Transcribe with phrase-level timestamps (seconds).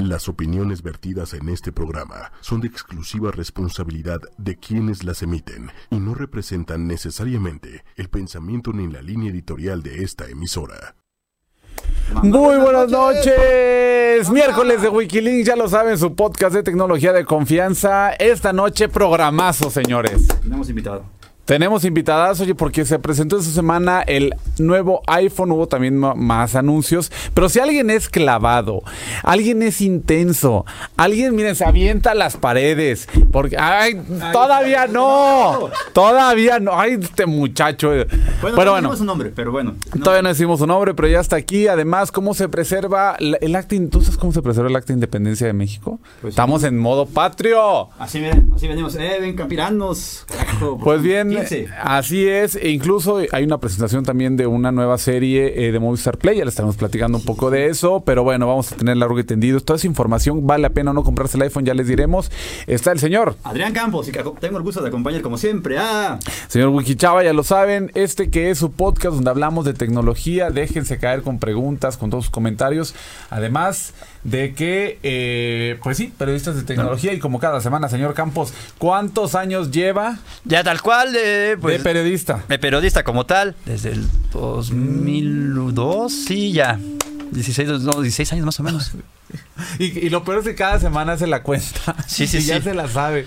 [0.00, 6.00] Las opiniones vertidas en este programa son de exclusiva responsabilidad de quienes las emiten y
[6.00, 10.96] no representan necesariamente el pensamiento ni la línea editorial de esta emisora.
[12.22, 14.30] Muy buenas noches.
[14.30, 18.12] Miércoles de Wikilinks, ya lo saben, su podcast de tecnología de confianza.
[18.12, 20.28] Esta noche programazo, señores.
[20.40, 21.19] Tenemos invitado.
[21.50, 27.10] Tenemos invitadas, oye, porque se presentó esta semana el nuevo iPhone, hubo también más anuncios,
[27.34, 28.84] pero si alguien es clavado,
[29.24, 30.64] alguien es intenso,
[30.96, 34.00] alguien, miren, se avienta las paredes, porque, ay,
[34.32, 37.88] todavía no, todavía no, ay, este muchacho.
[37.88, 38.06] Bueno,
[38.40, 39.74] pero no bueno, tenemos su nombre, pero bueno.
[39.92, 41.66] no- Todavía no decimos su nombre, pero ya está aquí.
[41.66, 43.74] Además, ¿cómo se preserva el acta?
[43.90, 45.98] ¿Tú sabes cómo se preserva el acta de independencia de México?
[46.20, 47.88] Pues Estamos en modo patrio.
[47.98, 48.24] Así,
[48.54, 48.94] así venimos.
[48.94, 50.26] Eh, ven, campiranos.
[50.38, 51.68] carajo, Pues bien, 15.
[51.82, 52.56] así es.
[52.56, 56.38] E incluso hay una presentación también de una nueva serie eh, de Movistar Play.
[56.38, 58.02] Ya le estamos platicando un poco de eso.
[58.04, 59.60] Pero bueno, vamos a tener largo y tendido.
[59.60, 62.30] Toda esa información vale la pena o no comprarse el iPhone, ya les diremos.
[62.66, 66.18] Está el señor, Adrián Campos, y que tengo el gusto de acompañar como siempre a...
[66.48, 67.90] señor Wikichava, ya lo saben.
[67.94, 70.50] Este que es su podcast donde hablamos de tecnología.
[70.50, 72.94] Déjense caer con preguntas, con todos sus comentarios.
[73.30, 73.92] Además
[74.24, 77.12] de que, eh, pues sí, periodistas de tecnología.
[77.12, 81.29] Y como cada semana, señor Campos, ¿cuántos años lleva Ya tal cual, de,
[81.60, 82.44] pues, de periodista?
[82.48, 86.78] de periodista como tal, desde el 2002, sí, ya.
[87.32, 88.92] 16, no, 16 años más o menos.
[89.78, 91.94] Y, y lo peor es que cada semana se la cuenta.
[92.06, 93.26] Sí, sí, y ya se la sabe.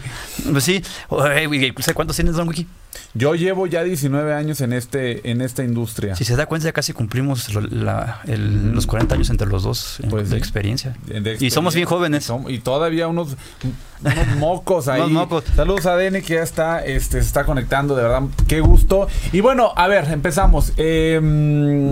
[0.52, 0.84] Pues sí.
[1.09, 2.67] Oye, güey, ¿sabes cuántos tienes, Don Wiki?
[3.16, 6.16] Yo llevo ya 19 años en este en esta industria.
[6.16, 9.64] Si se da cuenta, ya casi cumplimos lo- la- el- los 40 años entre los
[9.64, 10.40] dos Pues de sí.
[10.40, 10.95] experiencia.
[11.06, 12.31] De Y somos bien jóvenes.
[12.47, 13.36] Y todavía unos,
[14.03, 15.02] unos mocos ahí.
[15.02, 15.44] Unos mocos.
[15.56, 19.08] Saludos a Dene que ya está, este, se está conectando, de verdad, qué gusto.
[19.31, 20.73] Y bueno, a ver, empezamos.
[20.78, 21.20] Eh,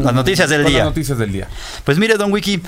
[0.03, 0.79] Las noticias del día.
[0.79, 1.47] Las noticias del día.
[1.83, 2.61] Pues mire, Don Wiki,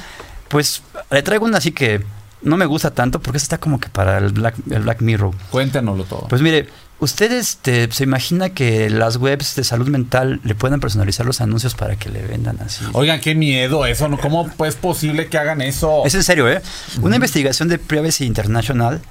[0.53, 2.03] pues le traigo una así que
[2.43, 5.33] no me gusta tanto porque está como que para el Black, el Black Mirror.
[5.49, 6.27] Cuéntanoslo todo.
[6.27, 6.67] Pues mire,
[6.99, 11.73] ¿usted este, se imagina que las webs de salud mental le puedan personalizar los anuncios
[11.73, 12.85] para que le vendan así?
[12.93, 14.19] Oigan, qué miedo eso, ¿no?
[14.19, 16.03] ¿Cómo es posible que hagan eso?
[16.05, 16.61] Es en serio, ¿eh?
[17.01, 19.01] Una investigación de Privacy International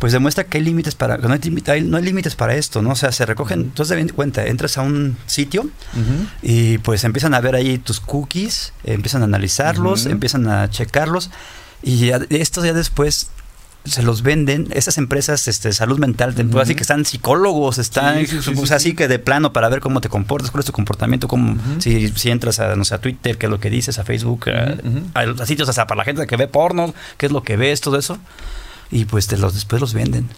[0.00, 2.90] pues demuestra que hay límites para no hay, no hay límites para esto, ¿no?
[2.90, 5.68] O sea, se recogen, entonces de cuenta, entras a un sitio
[6.42, 11.30] y pues empiezan a ver ahí tus cookies, empiezan a analizarlos, empiezan a checarlos
[11.82, 13.28] y ya- estos ya después
[13.84, 17.78] se los venden esas empresas este, de salud mental, de- pues, así que están psicólogos,
[17.78, 18.96] están Sí, sí, sí, pues, sí, así sí.
[18.96, 22.30] que de plano para ver cómo te comportas, cuál es tu comportamiento, cómo si, si
[22.30, 25.46] entras a, no sé, a Twitter, qué es lo que dices, a Facebook, a, a
[25.46, 28.18] sitios hasta para la gente que ve porno, qué es lo que ves, todo eso.
[28.90, 30.28] Y pues te los, después los venden.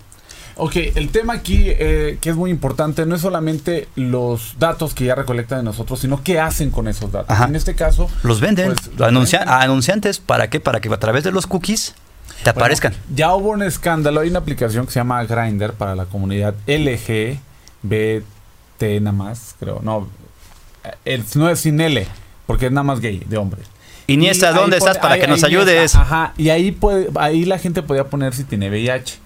[0.56, 5.06] Ok, el tema aquí eh, que es muy importante no es solamente los datos que
[5.06, 7.30] ya recolectan de nosotros, sino qué hacen con esos datos.
[7.30, 7.46] Ajá.
[7.46, 9.54] En este caso, Los venden Pues, lo anuncia- venden.
[9.54, 10.60] a anunciantes, ¿para qué?
[10.60, 11.94] Para que a través de los cookies
[12.44, 12.94] te bueno, aparezcan.
[13.14, 17.38] ya hubo un escándalo, hay una aplicación que se llama Grindr para la comunidad LGBT
[19.00, 19.80] nada más, creo.
[19.82, 20.06] No,
[21.04, 22.06] el, no es sin L,
[22.46, 23.62] porque es nada más gay, de hombre.
[24.06, 25.94] Iniesta, Y ahí ¿dónde estás para ahí- que nos ahí ayudes?
[25.94, 29.18] Ajá, y ahí, puede, ahí la gente podía poner si tiene VIH.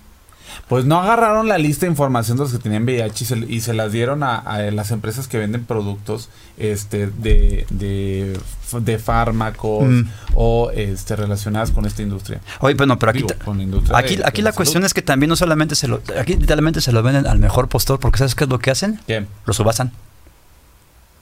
[0.69, 3.61] Pues no agarraron la lista de información de los que tenían VIH y se, y
[3.61, 8.37] se las dieron a, a las empresas que venden productos este de, de,
[8.81, 10.03] de fármacos Mm.
[10.35, 12.41] o este relacionadas con esta industria.
[12.61, 15.03] Oye, bueno, pero aquí, Digo, con la industria aquí, de- aquí la cuestión es que
[15.03, 18.35] también no solamente se lo, aquí literalmente se lo venden al mejor postor, porque ¿sabes
[18.35, 18.99] qué es lo que hacen?
[19.07, 19.29] ¿Quién?
[19.45, 19.93] Lo subasan.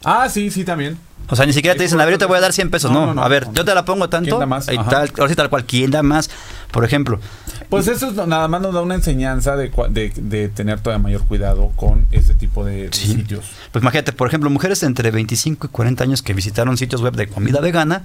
[0.05, 0.99] Ah, sí, sí, también.
[1.29, 2.91] O sea, ni siquiera te dicen, a ver, yo te voy a dar 100 pesos.
[2.91, 4.29] No, No, no, no, a ver, yo te la pongo tanto.
[4.29, 4.69] ¿Quién da más?
[4.71, 6.29] Y tal, ahora sí, tal cual, ¿quién da más?
[6.71, 7.19] Por ejemplo,
[7.71, 11.25] Pues eso es- nada más nos da una enseñanza de, de, de tener todavía mayor
[11.27, 13.15] cuidado con este tipo de, Sí.
[13.15, 13.47] sitios.
[13.73, 17.27] pues imagínate, por ejemplo, mujeres entre 25 y 40 años que visitaron sitios web de
[17.27, 18.03] comida vegana,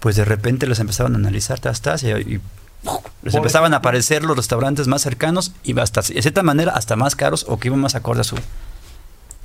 [0.00, 2.40] pues de repente les empezaban a analizar, tas, y, y,
[3.22, 7.14] les empezaban a aparecer los restaurantes más cercanos y hasta, de cierta manera, hasta más
[7.16, 8.36] caros o que iban más acorde a su...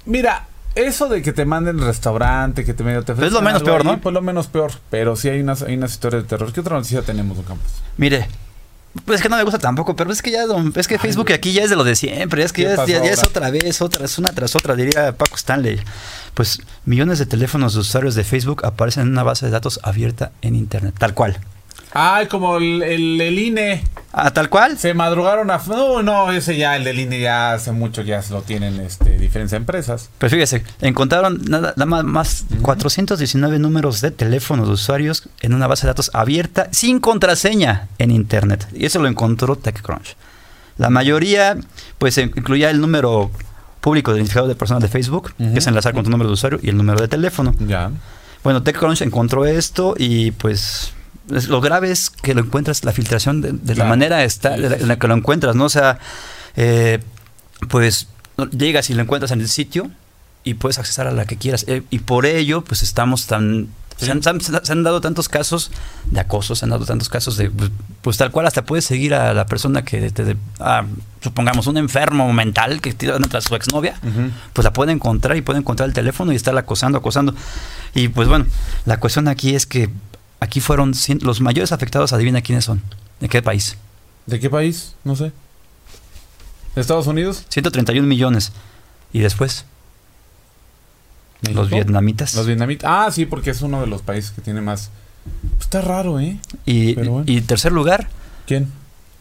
[0.06, 3.64] Mira, eso de que te manden restaurante, que te medio te Pues es lo menos
[3.64, 4.00] peor, ahí, ¿no?
[4.02, 4.72] Pues lo menos peor.
[4.90, 6.52] Pero sí hay unas, hay unas historias de terror.
[6.54, 7.72] ¿Qué otra noticia tenemos, don Campos?
[7.98, 8.28] Mire,
[9.06, 11.32] pues es que no me gusta tampoco, pero es que ya, don- es que Facebook
[11.32, 13.50] aquí ya es de lo de siempre, es que ¿Qué ya, ya- ya es otra
[13.50, 15.80] vez, otra, es una tras otra, diría Paco Stanley.
[16.34, 20.32] Pues millones de teléfonos de usuarios de Facebook aparecen en una base de datos abierta
[20.42, 21.40] en Internet, tal cual.
[21.94, 23.84] Ay, como el, el, el INE.
[24.14, 24.78] Ah, tal cual.
[24.78, 25.62] Se madrugaron a...
[25.68, 29.54] No, no, ese ya, el del INE ya hace mucho ya lo tienen este, diferentes
[29.54, 30.10] empresas.
[30.18, 35.68] Pues fíjese, encontraron nada, nada más, más 419 números de teléfonos de usuarios en una
[35.68, 38.68] base de datos abierta sin contraseña en Internet.
[38.74, 40.16] Y eso lo encontró TechCrunch.
[40.78, 41.58] La mayoría,
[41.98, 43.32] pues, incluía el número
[43.82, 46.60] público de identificador de personas de Facebook, que es enlazar con tu número de usuario
[46.62, 47.54] y el número de teléfono.
[47.60, 47.92] Ya.
[48.44, 50.94] Bueno, TechCrunch encontró esto y pues es-
[51.30, 54.88] lo grave es que lo encuentras, la filtración de, de la manera de la- en
[54.88, 55.66] la que lo encuentras, ¿no?
[55.66, 56.00] O sea,
[56.56, 57.00] eh,
[57.70, 58.08] pues
[58.58, 59.90] llegas y lo encuentras en el sitio
[60.44, 61.66] y puedes accesar a la que quieras.
[61.68, 63.68] Eh, y por ello, pues estamos tan...
[63.98, 65.70] Se han, se han- se han dado tantos casos
[66.06, 67.70] de acoso, se han dado tantos casos de, pues,
[68.02, 70.86] pues, tal cual hasta puedes seguir a la persona que te, ah,
[71.22, 73.94] supongamos un enfermo mental que tira tras su exnovia,
[74.54, 77.36] pues la puede encontrar y puede encontrar el teléfono y estarla acosando, acosando.
[77.94, 78.48] Y pues bueno,
[78.88, 79.92] la cuestión aquí es que
[80.42, 82.82] aquí fueron los mayores afectados, adivina quiénes son,
[83.22, 83.78] de qué país.
[84.26, 84.96] ¿De qué país?
[85.06, 85.32] No sé.
[86.76, 87.46] ¿De Estados Unidos?
[87.50, 88.52] 131 millones.
[89.14, 89.66] Y después,
[91.54, 92.34] los vietnamitas.
[92.36, 92.90] Los vietnamitas.
[92.92, 94.90] Ah, sí, porque es uno de los países que tiene más.
[95.60, 96.38] Está raro, ¿eh?
[96.66, 97.24] y, bueno.
[97.26, 98.10] y tercer lugar,
[98.48, 98.72] ¿Quién?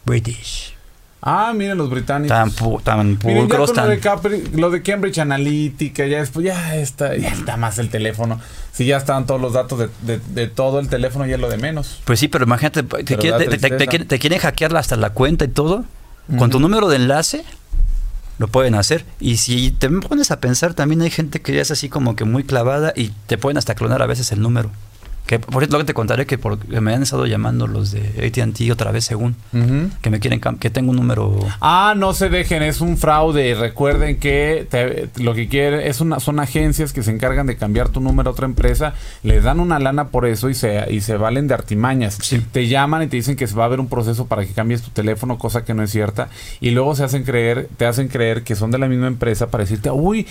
[0.06, 0.75] British.
[1.22, 2.34] Ah, miren los británicos.
[2.37, 6.19] Tan, pu- tan Miren, ya pulcros, con lo de, Capri- lo de Cambridge Analytica, ya
[6.20, 8.40] después, ya está, ya está más el teléfono.
[8.72, 11.50] Si ya estaban todos los datos de, de- de todo el teléfono, ya es lo
[11.50, 12.00] de menos.
[12.06, 13.87] Pues sí, pero imagínate, te, Pero quiere- te- te- te- tristeza.
[13.90, 15.84] quieren- te quieren hackear hasta la cuenta y todo.
[16.38, 17.44] Con tu número de enlace,
[18.38, 19.05] lo pueden hacer.
[19.19, 22.25] Y si te pones a pensar, también hay gente que ya es así como que
[22.25, 24.70] muy clavada y te pueden hasta clonar a veces el número.
[25.30, 28.72] Que por ejemplo, te contaré que, por- que me han estado llamando los de AT&T
[28.72, 29.36] otra vez según
[30.02, 33.54] que me quieren que tengo un número Ah, no se dejen, es un fraude.
[33.54, 37.90] Recuerden que te- lo que quieren es una, son agencias que se encargan de cambiar
[37.90, 41.16] tu número a otra empresa, les dan una lana por eso y se, y se
[41.16, 42.18] valen de artimañas.
[42.20, 42.44] Sí.
[42.50, 44.90] Te llaman y te dicen que va a haber un proceso para que cambies tu
[44.90, 46.28] teléfono, cosa que no es cierta,
[46.60, 49.62] y luego se hacen creer, te hacen creer que son de la misma empresa para
[49.62, 50.26] decirte, uy,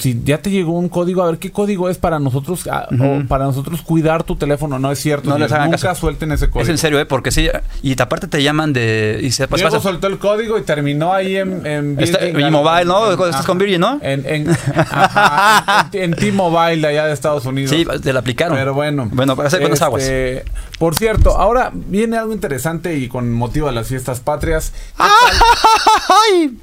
[0.00, 3.04] si ya te llegó un código, a ver qué código es para nosotros, Ujú.
[3.04, 4.78] o para nosotros cuidar tu teléfono.
[4.78, 6.00] No es cierto, No les señores, hagan nunca caso.
[6.00, 6.62] suelten ese código.
[6.62, 7.48] es en serio eh porque sí
[7.82, 11.36] y aparte te llaman de y se Diego pasa soltó el código y terminó ahí
[11.36, 13.12] en, en Está- y mobile, ¿no?
[13.12, 13.98] En- Estás con Virgin, ¿no?
[14.02, 17.70] En, en, ajá, en- en T-Mobile de allá de Estados Unidos.
[17.70, 19.08] sí te la aplicaron Pero bueno.
[19.12, 20.44] bueno para hacer buenas aguas Este,
[20.78, 24.72] Por cierto, ahora viene algo interesante y con motivo de las fiestas patrias.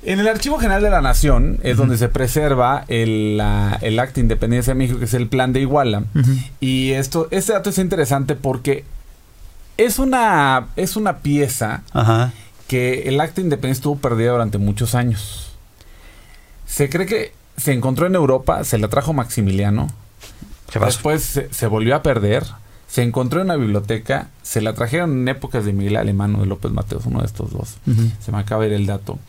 [0.03, 4.15] En el Archivo General de la Nación es donde se preserva el, la- el Acta
[4.15, 6.03] de Independencia de México, que es el Plan de Iguala.
[6.59, 8.83] Y esto, este es interesante porque
[9.77, 12.33] es una, es una pieza ajá
[12.71, 15.51] que el acta de independencia estuvo perdida durante muchos años.
[16.65, 19.87] Se cree que se encontró en Europa, se la trajo Maximiliano,
[20.79, 22.45] después se, se volvió a perder,
[22.87, 26.45] se encontró en la biblioteca, se la trajeron en épocas de Miguel Alemán o de
[26.45, 27.75] López Mateos, uno de estos dos.
[28.21, 29.19] Se me acaba de ir el dato.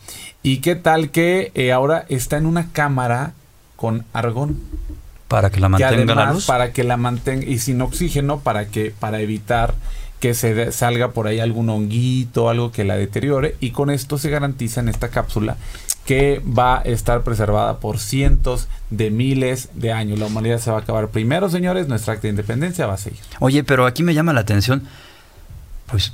[0.41, 3.33] ¿Y qué tal que eh, ahora está en una cámara
[3.75, 4.57] con argón?
[5.33, 6.45] Para que la mantenga la luz.
[6.45, 9.73] para que la mantenga y sin oxígeno para que para evitar
[10.19, 13.55] que se de- salga por ahí algún honguito algo que la deteriore.
[13.59, 15.57] Y con esto se garantiza en esta cápsula
[16.05, 20.19] que va a estar preservada por cientos de miles de años.
[20.19, 21.87] La humanidad se va a acabar primero señores.
[21.87, 23.19] Nuestra acta de independencia va a seguir.
[23.39, 24.83] Oye, pero aquí me llama la atención,
[25.87, 26.13] pues,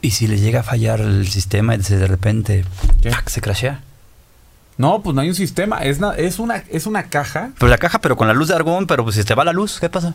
[0.00, 2.64] ¿y si le llega a fallar el sistema y de repente
[3.26, 3.80] se crashea?
[4.78, 7.78] No pues no hay un sistema es, na- es una es una caja Pues la
[7.78, 9.88] caja, pero con la luz de argón, pero pues si te va la luz, ¿qué
[9.88, 10.14] pasa?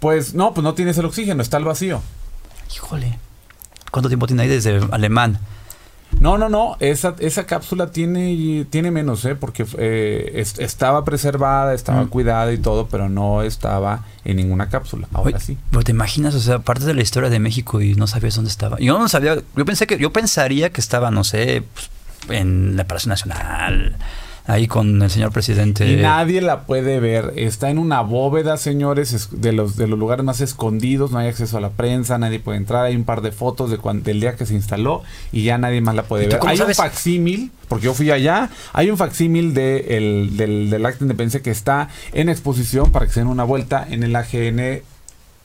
[0.00, 2.00] pues no pues no tienes el oxígeno está el vacío
[2.74, 3.18] Híjole.
[3.90, 5.38] ¿Cuánto tiempo tiene ahí desde alemán?
[6.20, 6.76] No, no, no.
[6.80, 9.34] Esa, esa cápsula tiene, tiene menos, ¿eh?
[9.34, 12.08] Porque eh, es- estaba preservada, estaba Mm.
[12.08, 15.06] cuidada y todo, pero no estaba en ninguna cápsula.
[15.14, 15.58] Ahora Oye, sí.
[15.70, 18.50] Pero te imaginas, o sea, parte de la historia de México y no sabías dónde
[18.50, 18.78] estaba.
[18.78, 21.90] Yo no sabía, yo pensé que, yo pensaría que estaba, no sé, pues,
[22.30, 23.96] en la Palacio Nacional,
[24.46, 25.86] ahí con el señor presidente.
[25.90, 27.34] Y nadie la puede ver.
[27.36, 31.10] Está en una bóveda, señores, es- de los, de los lugares más escondidos.
[31.10, 32.86] No hay acceso a la prensa, nadie puede entrar.
[32.86, 35.94] Hay un par de fotos de del día que se instaló y ya nadie más
[35.94, 36.48] la puede ¿Y tú ver.
[36.48, 36.78] Hay sabes?
[36.78, 38.48] un facsímil, porque yo fui allá.
[38.72, 43.06] Hay un facsímil de el- del, del acta de independencia que está en exposición para
[43.06, 44.80] que se den una vuelta en el AGN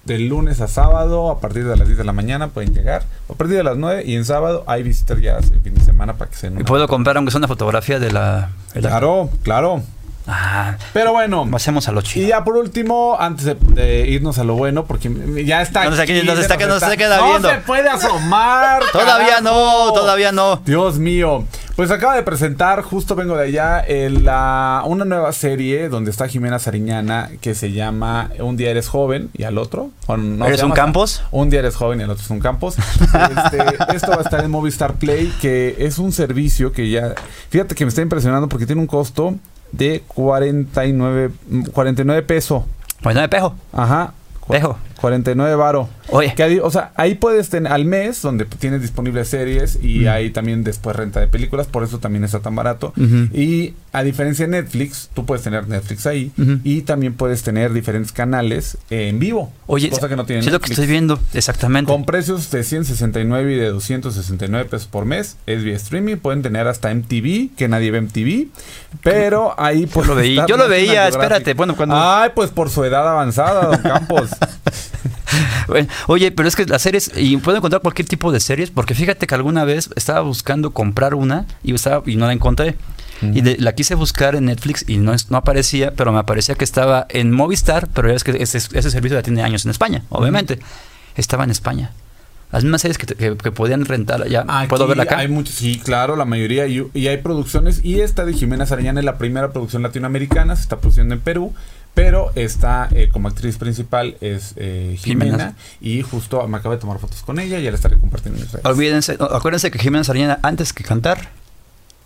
[0.05, 3.33] del lunes a sábado a partir de las 10 de la mañana pueden llegar a
[3.35, 6.29] partir de las 9 y en sábado hay visitas ya el fin de semana para
[6.29, 8.49] que se Y puedo comprar aunque sea una fotografía de la...
[8.73, 9.81] de la- Claro, claro.
[10.25, 12.27] Ah, Pero bueno, hacemos a lo y chido.
[12.29, 15.11] ya por último, antes de, de irnos a lo bueno, porque
[15.45, 15.83] ya está.
[15.89, 17.49] No aquí, nos está- se que nos se queda no viendo.
[17.49, 18.83] se puede asomar.
[18.93, 20.61] Todavía no, todavía no.
[20.65, 21.43] Dios mío.
[21.75, 26.27] Pues acaba de presentar, justo vengo de allá, el, la- una nueva serie donde está
[26.27, 29.89] Jimena Sariñana que se llama Un día eres joven y al otro.
[30.05, 31.23] o no, ¿Eres un llama- Campos?
[31.31, 32.75] Un día eres joven y el otro es un campos.
[32.77, 33.57] Este,
[33.95, 37.15] esto va a estar en Movistar Play, que es un servicio que ya.
[37.49, 39.33] Fíjate que me está impresionando porque tiene un costo
[39.71, 41.31] de 49,
[41.73, 42.63] 49 pesos.
[43.01, 43.55] Pues no de pejo.
[43.73, 44.13] Ajá.
[44.47, 44.77] Pejo.
[45.03, 45.89] 49 varo.
[46.11, 46.33] Oye.
[46.33, 50.63] Que o sea, ahí puedes tener al mes donde tienes disponibles series y hay también
[50.63, 52.93] después renta de películas, por eso también está tan barato.
[53.33, 56.31] Y a diferencia de Netflix, tú puedes tener Netflix ahí
[56.63, 59.51] y también puedes tener diferentes canales eh, en vivo.
[59.67, 61.91] Oye, cosa que no tiene es lo que estoy viendo, exactamente.
[61.91, 66.15] Con precios de 169 y de 269 pesos por mes, es vía streaming.
[66.15, 68.47] Pueden tener hasta MTV, que nadie ve MTV.
[69.03, 70.07] Pero ahí pues.
[70.07, 73.65] lo veí- está yo lo veía, espérate, bueno, cuando- Ay, pues por su edad avanzada,
[73.65, 74.29] don Campos.
[75.67, 78.93] Bueno, Oye, pero es que las series, y puedo encontrar cualquier tipo de series, porque
[78.95, 82.75] fíjate que alguna vez estaba buscando comprar una y, estaba, y no la encontré.
[83.21, 87.05] Y de- la quise buscar en Netflix y no, aparecía, pero me aparecía que estaba
[87.09, 90.59] en Movistar, pero ya es que ese, ese servicio ya tiene años en España, obviamente.
[91.15, 91.91] Estaba en España.
[92.51, 94.45] Las mismas series que, te- que, que podían rentar ya.
[94.67, 95.19] ¿Puedo verla acá?
[95.19, 96.67] Hay muchos, sí, claro, la mayoría.
[96.67, 97.79] Y, y hay producciones.
[97.83, 100.55] Y esta de Jimena Sariñana es la primera producción latinoamericana.
[100.57, 101.53] Se está produciendo en Perú.
[101.93, 105.31] Pero está eh, como actriz principal es eh, Jimena.
[105.31, 105.55] Jimena.
[105.79, 107.59] Y justo me acabo de tomar fotos con ella.
[107.59, 108.65] Y ya la estaré compartiendo en mis redes.
[108.65, 111.29] Olvídense, acuérdense que Jimena Sariñana, antes que cantar,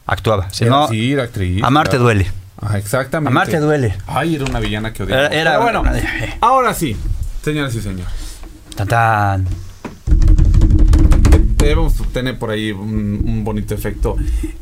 [0.06, 0.50] actuaba.
[0.52, 1.64] Si no, sí, era actriz.
[1.64, 2.04] amarte claro.
[2.04, 2.32] duele.
[2.60, 3.30] Ah, exactamente.
[3.32, 3.96] Amarte duele.
[4.08, 5.28] Ay, era una villana que odiaba.
[5.28, 6.02] Era- era- Pero bueno,
[6.42, 6.98] ahora sí,
[7.44, 8.12] señoras y señores.
[8.76, 9.48] Tan, tan.
[11.58, 14.16] Debemos tener por ahí un, un bonito efecto.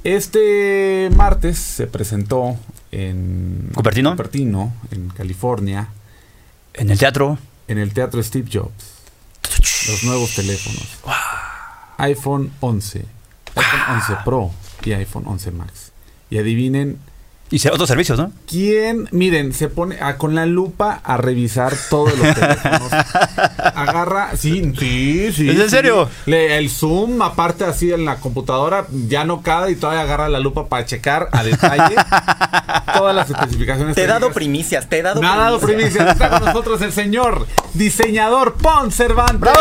[0.03, 2.57] Este martes se presentó
[2.91, 4.11] en ¿Cupertino?
[4.11, 5.89] Cupertino, en California,
[6.73, 7.37] En el teatro.
[7.67, 8.93] en el Teatro Steve Jobs.
[9.87, 10.87] Los nuevos teléfonos.
[11.97, 13.05] iPhone 11,
[13.55, 14.51] iPhone 11 Pro
[14.83, 15.91] y iPhone 11 Max.
[16.29, 16.99] Y adivinen
[17.51, 18.31] Y se- otros servicios, ¿no?
[18.49, 22.91] ¿Quién, miren, se pone a- con la lupa a revisar todos los teléfonos?
[23.75, 25.49] Agarra, sí, sí, sí.
[25.49, 25.69] ¿Es en sí.
[25.69, 26.09] serio?
[26.25, 30.39] Le- el zoom, aparte así en la computadora, ya no cae y todavía agarra la
[30.39, 31.95] lupa para checar a detalle
[32.97, 33.95] todas las especificaciones.
[33.95, 35.93] Te he dado primicias, te he dado Me ha dado primicias.
[36.03, 36.11] primicia.
[36.13, 39.39] Está con nosotros el señor diseñador Pon Cervantes.
[39.39, 39.57] ¡Bravo!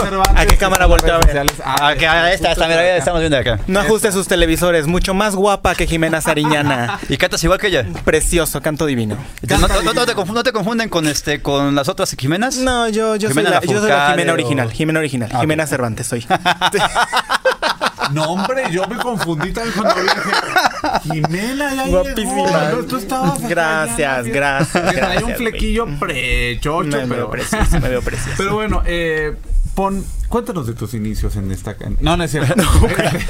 [0.00, 1.26] Cervantes, ¿A qué cámara volteo a ver?
[1.26, 1.54] sociales.
[1.64, 3.60] Ah, Acá, esta, esta, mira, estamos viendo acá.
[3.68, 6.95] No ajuste sus televisores, mucho más guapa que Jimena Sariñana.
[7.08, 7.86] Y cantas igual que ella.
[8.04, 9.16] Precioso, canto divino.
[9.48, 12.56] No, no- no- no te confu- no te confunden con este con las otras Jimenas.
[12.58, 15.66] No, yo, yo, soy la, yo soy la Jimena o- original, Jimena original, Ah, Jimena.
[15.66, 16.26] Cervantes soy.
[18.12, 20.20] No, hombre, yo me confundí también cuando dije,
[21.12, 22.70] Jimena, ya Guapísima.
[22.70, 22.84] llegó.
[22.84, 27.16] Tú estabas Gracias, gracias, Que traía un gracias, flequillo prechocho, me, me pero...
[27.16, 28.34] veo precioso, me veo precioso.
[28.36, 29.34] Pero bueno, eh,
[29.74, 31.76] Pon, cuéntanos de tus inicios en esta...
[32.00, 32.54] No, no es cierto.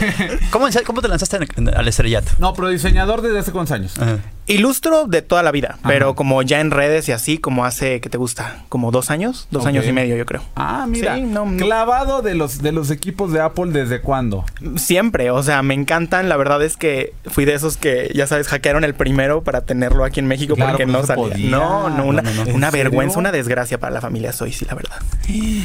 [0.51, 2.33] ¿Cómo, cómo te lanzaste en- en- al estrellato?
[2.39, 3.99] no, pero diseñador desde hace cuántos años.
[3.99, 4.19] Ajá.
[4.49, 8.09] Ilustro de toda la vida, pero como ya en redes y así, como hace, ¿qué
[8.09, 8.65] te gusta?
[8.69, 9.49] ¿Como dos años?
[9.51, 10.41] Dos años y medio, yo creo.
[10.55, 11.17] Ah, mira.
[11.17, 11.45] Sí, no.
[11.57, 14.45] Clavado de los, de los equipos de Apple, ¿desde cuándo?
[14.77, 16.29] Siempre, o sea, me encantan.
[16.29, 20.05] La verdad es que fui de esos que, ya sabes, hackearon el primero para tenerlo
[20.05, 21.25] aquí en México Claro, porque no salía.
[21.25, 21.51] podía.
[21.51, 22.55] No, no, una, No, no, no.
[22.55, 24.99] una ¿En vergüenza, una desgracia para la familia soy, sí, la verdad.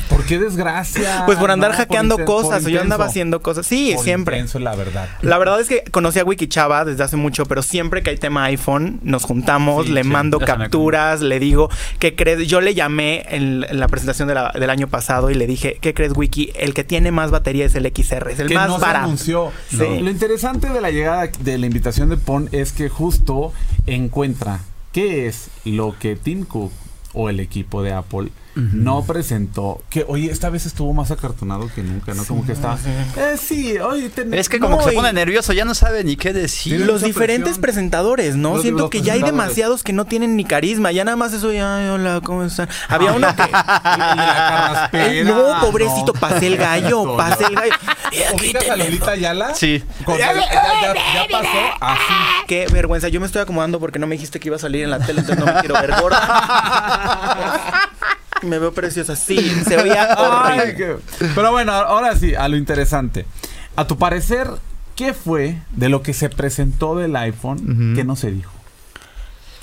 [0.10, 1.21] ¿Por qué desgracia?
[1.26, 3.10] Pues por andar No, hackeando cosas, por yo andaba intenso.
[3.12, 3.66] haciendo cosas.
[3.66, 4.36] Sí, Por siempre.
[4.38, 5.10] intenso, la verdad.
[5.22, 8.44] La verdad es que conocí a Wikichava desde hace mucho, pero siempre que hay tema
[8.46, 12.48] iPhone, nos juntamos, Sí, le sí, mando capturas, le digo, ¿qué crees?
[12.48, 15.78] Yo le llamé en, en la presentación de la- del año pasado y le dije,
[15.82, 16.52] ¿qué crees, Wiki?
[16.56, 19.52] El que tiene más batería es el XR, es el que más no se anunció.
[19.70, 19.78] Sí.
[19.78, 23.54] Lo interesante de la llegada de la invitación de Pon es que justo
[23.88, 24.60] encuentra
[24.92, 26.72] qué es lo que Tim Cook
[27.14, 29.82] o el equipo de Apple no presentó.
[29.90, 32.26] Que oye, esta vez estuvo más acartonado que nunca, ¿no?
[32.26, 32.78] Como que estaba.
[33.18, 36.04] Eh, sí, oye, ten- Es que como No, que se pone nervioso, ya no sabe
[36.04, 36.82] ni qué decir.
[36.82, 37.62] Los diferentes presión.
[37.62, 38.54] presentadores, ¿no?
[38.54, 40.92] Los- Siento los que ya hay demasiados que no tienen ni carisma.
[40.92, 42.68] Ya nada más eso, ya, ay, hola, ¿cómo están?
[42.90, 43.42] Había uno que.
[43.52, 44.90] La
[45.24, 46.20] no, pobrecito, no.
[46.20, 47.74] pasé el gallo, pasé el gallo.
[48.36, 49.56] ¿Ubicas a Lolita Ayala?
[49.56, 49.84] Sí.
[50.08, 51.48] Ya, ya- ya pasó
[51.80, 52.14] así.
[52.48, 53.08] Qué vergüenza.
[53.08, 55.22] Yo me estoy acomodando porque no me dijiste que iba a salir en la tele,
[55.22, 57.90] entonces no me quiero ver gorda.
[58.44, 59.16] Me veo preciosa.
[59.16, 60.76] Sí, se veía Ay, horrible.
[60.76, 63.26] qué- Pero bueno, ahora sí, a lo interesante.
[63.76, 64.50] A tu parecer,
[64.96, 68.52] ¿qué fue de lo que se presentó del iPhone que no se dijo?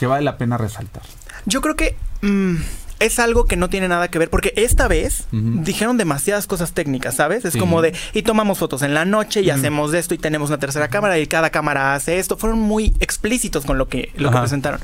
[0.01, 1.03] Que vale la pena resaltar.
[1.45, 2.57] Yo creo que mm,
[3.01, 7.15] es algo que no tiene nada que ver, porque esta vez dijeron demasiadas cosas técnicas,
[7.17, 7.45] ¿sabes?
[7.45, 7.59] Es Sí.
[7.59, 10.89] como de, y tomamos fotos en la noche y hacemos esto y tenemos una tercera
[10.89, 12.37] cámara y cada cámara hace esto.
[12.37, 14.81] Fueron muy explícitos con lo que, lo que presentaron.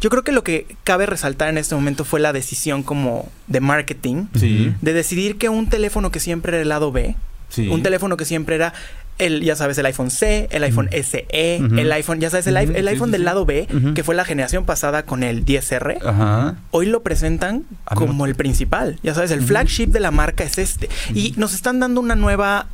[0.00, 3.60] Yo creo que lo que cabe resaltar en este momento fue la decisión como de
[3.60, 4.72] marketing, Sí.
[4.80, 7.14] de decidir que un teléfono que siempre era el lado B,
[7.48, 7.68] Sí.
[7.68, 8.72] un teléfono que siempre era
[9.18, 12.76] el, ya sabes, el iPhone C, el iPhone SE, el iPhone, ya sabes, el, Ujú,
[12.76, 15.98] el iPhone sí, del lado B, que fue la generación pasada con el 10R.
[16.04, 16.56] Ajá.
[16.70, 17.64] Hoy lo presentan
[17.94, 18.98] como no- el principal.
[19.02, 20.88] Ya sabes, el flagship de la marca es este.
[21.14, 22.66] Y nos están dando una nueva,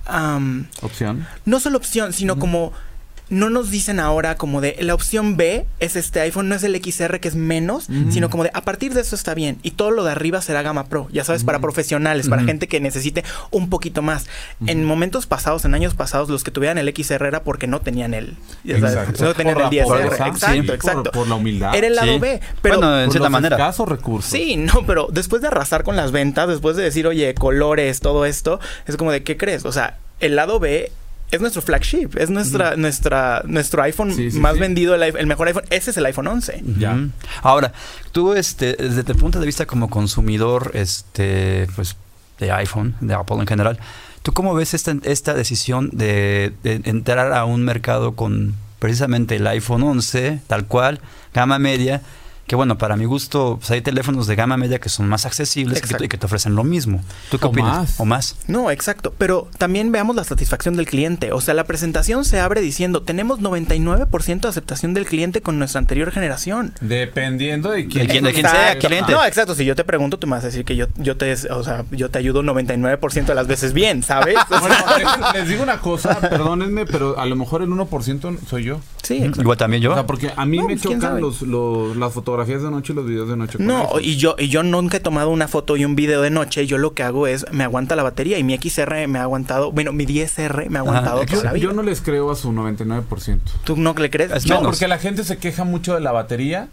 [0.83, 1.26] Opción.
[1.45, 2.73] no solo opción, sino como
[3.30, 6.75] no nos dicen ahora como de la opción B es este iPhone, no es el
[6.82, 9.90] XR que es menos, sino como de a partir de eso está bien y todo
[9.90, 13.68] lo de arriba será gama pro, ya sabes, para profesionales, para gente que necesite un
[13.70, 14.26] poquito más.
[14.66, 18.14] En momentos pasados, en años pasados, los que tuvieran el XR era porque no tenían
[18.14, 19.25] el, Exacto.
[19.25, 19.85] no tenían Por el la 10R.
[19.85, 21.11] pobreza, Exacto, sí, por- exacto.
[21.12, 21.75] por la humildad.
[21.75, 22.18] Era el lado Sí.
[22.18, 23.73] B, pero Bueno, en Por cierta manera.
[23.87, 24.30] recursos.
[24.30, 28.25] Sí, no, pero después de arrasar con las ventas, después de decir, oye, colores, todo
[28.25, 29.64] esto, es como de, ¿qué crees?
[29.64, 30.90] O sea, el lado B
[31.30, 34.61] es nuestro flagship, es nuestra, nuestra, nuestro iPhone Sí, sí, más sí.
[34.61, 36.62] vendido, el, iPhone- el mejor iPhone, ese es el iPhone 11.
[36.78, 36.99] Ya.
[37.42, 37.73] Ahora,
[38.12, 41.97] tú, este, desde tu punto de vista como consumidor, este, pues,
[42.38, 43.78] de iPhone, de Apple en general,
[44.23, 49.47] ¿tú cómo ves esta, esta decisión de, de entrar a un mercado con precisamente el
[49.49, 51.00] iPhone 11, tal cual,
[51.35, 52.00] gama media?
[52.49, 55.78] Que bueno, para mi gusto, pues, hay teléfonos de gama media que son más accesibles
[55.78, 56.05] y que, Exacto.
[56.05, 57.05] y que te ofrecen lo mismo.
[57.31, 57.76] ¿Tú qué O opinas?
[57.76, 58.00] más.
[58.00, 58.37] O más.
[58.47, 59.14] No, exacto.
[59.19, 61.31] Pero también veamos la satisfacción del cliente.
[61.33, 65.78] O sea, la presentación se abre diciendo, tenemos 99% de aceptación del cliente con nuestra
[65.78, 66.73] anterior generación.
[66.81, 69.12] Dependiendo de De quién, quién- de quién sea, cliente.
[69.12, 69.55] No, exacto.
[69.55, 71.85] Si yo te pregunto, tú me vas a decir que yo, yo te, o sea,
[71.90, 74.37] yo te ayudo 99% de las veces bien, ¿sabes?
[74.49, 78.81] Bueno, les, les digo una cosa, perdónenme, pero a lo mejor el 1% soy yo.
[79.02, 79.43] sí, exacto.
[79.43, 79.90] Igual también yo.
[79.90, 82.71] O sea, porque a mí No, me pues, quién chocan los, los- las fotografías de
[82.71, 83.59] noche y los videos de noche.
[83.61, 86.66] No, y yo, y yo nunca he tomado una foto y un video de noche.
[86.66, 89.73] Yo lo que hago es, me aguanta la batería y mi XR me ha aguantado,
[89.73, 91.64] bueno, mi 10R me ha aguantado toda la yo, vida.
[91.64, 93.38] yo no les creo a su 99%.
[93.64, 94.30] ¿Tú no le crees?
[94.33, 94.71] Es No, menos.
[94.71, 96.68] porque la gente se queja mucho de la batería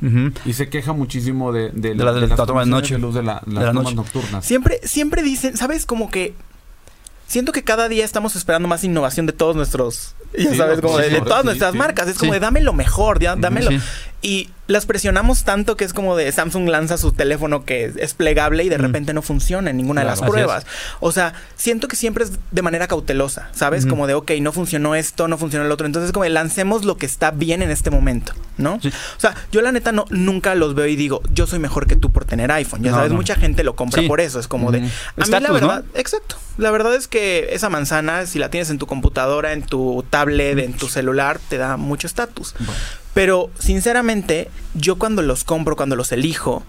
[0.46, 2.96] y se queja muchísimo de, de, De la- de las la toma de noche.
[2.96, 3.96] de luz de, la, las De la tomas noche.
[3.96, 4.46] nocturnas.
[4.46, 5.86] Siempre, siempre dicen, ¿sabes?
[5.86, 6.34] Como que
[7.28, 10.98] siento que cada día estamos esperando más innovación de todos nuestros, ya Sí, sabes, como
[10.98, 11.78] de, todas sí, nuestras sí.
[11.78, 12.08] marcas.
[12.10, 13.72] Es como de dame lo mejor, ya, dámelo.
[14.22, 18.16] Y las presionamos tanto que es como de Samsung lanza su teléfono que es, es
[18.16, 18.82] plegable y de Mm.
[18.82, 20.66] repente no funciona en ninguna Claro, de las pruebas.
[21.00, 23.86] O sea, siento que siempre es de manera cautelosa, ¿sabes?
[23.86, 25.86] Como de, ok, no funcionó esto, no funcionó el otro.
[25.86, 28.76] Entonces, como de, lancemos lo que está bien en este momento, ¿no?
[28.76, 31.96] O sea, yo la neta no, nunca los veo y digo, yo soy mejor que
[31.96, 32.82] tú por tener iPhone.
[32.82, 33.18] Ya No, sabes, no.
[33.18, 34.40] mucha gente lo compra por eso.
[34.40, 34.90] Es como de, a mí
[35.40, 36.35] la verdad, exacto.
[36.58, 40.58] La verdad es que esa manzana, si la tienes en tu computadora, en tu tablet,
[40.60, 42.54] en tu celular, te da mucho estatus.
[42.60, 42.74] Bueno.
[43.14, 46.64] Pero, sinceramente, yo cuando los compro, cuando los elijo,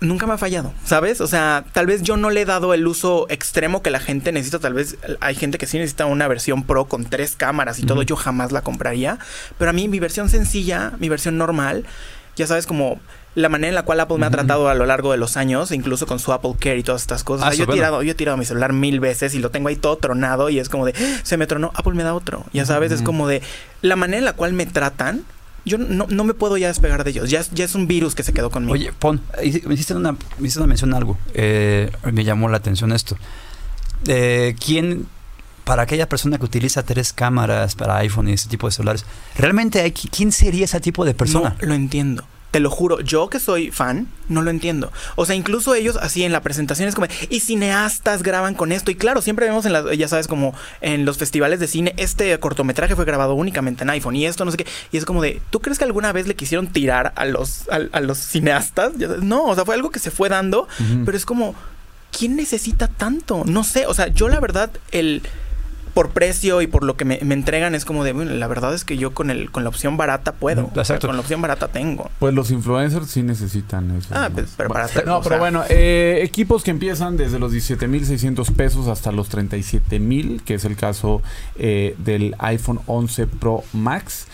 [0.00, 1.20] nunca me ha fallado, ¿sabes?
[1.20, 4.32] O sea, tal vez yo no le he dado el uso extremo que la gente
[4.32, 4.58] necesita.
[4.58, 8.02] Tal vez hay gente que sí necesita una versión pro con tres cámaras y todo.
[8.02, 9.18] Yo jamás la compraría.
[9.58, 11.84] Pero a mí, mi versión sencilla, mi versión normal,
[12.36, 13.00] ya sabes, como
[13.36, 15.72] la manera en la cual Apple me ha tratado a lo largo de los años,
[15.72, 17.46] incluso con su Apple Care y todas estas cosas.
[17.46, 19.50] Ah, O sea, yo, he tirado, yo he tirado mi celular mil veces y lo
[19.50, 22.14] tengo ahí todo tronado y es como de, "Ah, se me tronó, Apple me da
[22.14, 22.44] otro.
[22.52, 23.42] Ya sabes, es como de,
[23.82, 25.24] la manera en la cual me tratan,
[25.64, 27.28] yo no, no me puedo ya despegar de ellos.
[27.30, 28.74] Ya, es- ya es un virus que se quedó conmigo.
[28.74, 29.20] Oye, Pon,
[29.66, 31.18] me hiciste una, me hiciste una mención a algo.
[31.32, 33.16] Eh, me llamó la atención esto.
[34.06, 35.06] Eh, ¿Quién,
[35.64, 39.80] para aquella persona que utiliza tres cámaras para iPhone y ese tipo de celulares, realmente
[39.80, 41.56] hay, qui- quién sería ese tipo de persona?
[41.60, 42.24] No lo entiendo.
[42.54, 44.92] Te lo juro, yo que soy fan, no lo entiendo.
[45.16, 48.92] O sea, incluso ellos así en la presentación es como, y cineastas graban con esto.
[48.92, 52.38] Y claro, siempre vemos en las, ya sabes, como en los festivales de cine, este
[52.38, 54.66] cortometraje fue grabado únicamente en iPhone y esto no sé qué.
[54.92, 57.80] Y es como de, ¿tú crees que alguna vez le quisieron tirar a los, a,
[57.90, 58.92] a los cineastas?
[59.20, 60.68] No, o sea, fue algo que se fue dando,
[61.04, 61.56] pero es como,
[62.16, 63.42] ¿quién necesita tanto?
[63.46, 65.22] No sé, o sea, yo la verdad, el
[65.94, 68.74] por precio y por lo que me, me entregan es como de, bueno, la verdad
[68.74, 70.62] es que yo con el con la opción barata puedo.
[70.62, 70.80] Exacto.
[70.80, 72.10] O sea, con la opción barata tengo.
[72.18, 74.08] Pues los influencers sí necesitan eso.
[74.12, 77.52] Ah, pues, pero para hacer- No, pero sea- bueno, eh, equipos que empiezan desde los
[77.52, 81.22] 17.600 pesos hasta los 37.000, que es el caso
[81.56, 84.26] eh, del iPhone 11 Pro Max,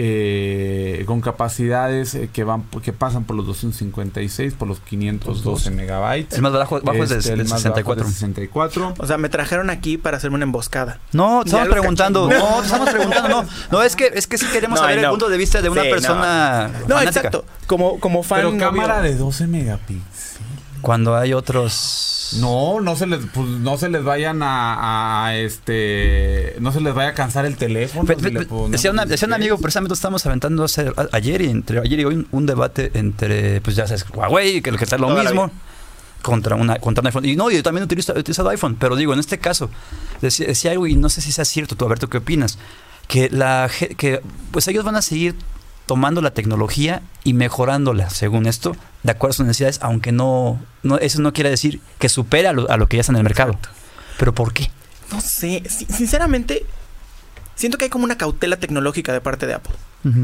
[0.00, 6.36] eh, con capacidades eh, que van que pasan por los 256, por los 512 megabytes.
[6.36, 8.04] El más bajo, bajo es de, Este, de el más bajo 64.
[8.04, 8.94] de 64.
[8.96, 11.00] O sea, me trajeron aquí para hacerme una emboscada.
[11.12, 12.28] No, te estamos preguntando.
[12.30, 13.28] No, te estamos preguntando.
[13.42, 15.68] No, no es que es que sí queremos No, saber el punto de vista de
[15.68, 16.70] una Sí, persona.
[16.86, 17.44] No, exacto.
[17.66, 18.38] Como, como fan.
[18.38, 18.60] Pero obvio.
[18.60, 20.38] cámara de 12 megapíxeles.
[20.80, 22.07] Cuando hay otros.
[22.34, 26.94] No, no se les, pues, no se les vayan a, a, este, no se les
[26.94, 28.04] vaya a cansar el teléfono.
[28.06, 29.62] Pe- pe- pe- decía, una- decía un amigo, 16.
[29.62, 33.60] precisamente estábamos aventando hace- a- ayer y entre ayer y hoy un, un debate entre,
[33.62, 35.50] pues ya sabes, Huawei, que lo que está lo la mismo,
[36.22, 37.24] contra una contra un iPhone.
[37.24, 39.70] Y no, yo también utilizo, he utilizado iPhone, pero digo, en este caso,
[40.20, 42.58] decía, decía algo y no sé si sea cierto, tú a ver, ¿tú qué opinas?
[43.06, 45.34] Que, la, que pues ellos van a seguir
[45.88, 50.98] tomando la tecnología y mejorándola, según esto, de acuerdo a sus necesidades, aunque no, no
[50.98, 53.24] eso no quiere decir que supera a lo, a lo que ya está en el
[53.24, 53.58] mercado.
[54.18, 54.70] ¿Pero por qué?
[55.10, 55.62] No sé.
[55.68, 56.64] si- sinceramente,
[57.58, 59.74] siento que hay como una cautela tecnológica de parte de Apple.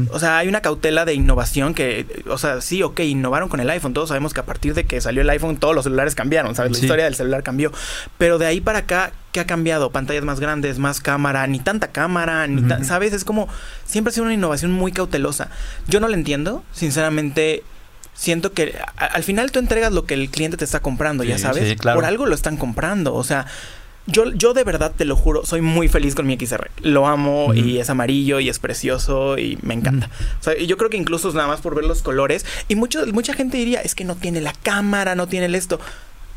[0.09, 3.69] O sea, hay una cautela de innovación que, o sea, sí, ok, innovaron con el
[3.69, 3.93] iPhone.
[3.93, 6.71] Todos sabemos que a partir de que salió el iPhone, todos los celulares cambiaron, ¿sabes?
[6.71, 6.85] La Sí.
[6.85, 7.71] historia del celular cambió.
[8.17, 9.91] Pero de ahí para acá, ¿qué ha cambiado?
[9.91, 13.11] Pantallas más grandes, más cámara, ni tanta cámara, ni tan- ¿sabes?
[13.13, 13.47] Es como,
[13.85, 15.49] siempre ha sido una innovación muy cautelosa.
[15.87, 17.63] Yo no la entiendo, sinceramente.
[18.15, 21.37] Siento que a- al final tú entregas lo que el cliente te está comprando, ya
[21.37, 21.67] sabes.
[21.67, 21.97] sí, claro.
[21.97, 23.13] Por algo lo están comprando.
[23.13, 23.45] O sea,
[24.07, 26.69] yo, yo de verdad te lo juro, soy muy feliz con mi XR.
[26.81, 30.09] Lo amo y es amarillo y es precioso y me encanta.
[30.39, 32.45] O sea, y yo creo que incluso es nada más por ver los colores.
[32.67, 35.79] Y mucho, mucha gente diría, es que no tiene la cámara, no tiene el esto.